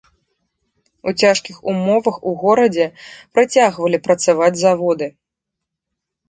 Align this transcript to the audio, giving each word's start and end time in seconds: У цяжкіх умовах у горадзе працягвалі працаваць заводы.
У 1.09 1.11
цяжкіх 1.21 1.55
умовах 1.73 2.15
у 2.31 2.33
горадзе 2.45 2.87
працягвалі 3.39 3.97
працаваць 4.09 4.49
заводы. 4.65 5.07